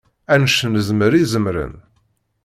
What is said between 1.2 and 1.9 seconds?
i zemren.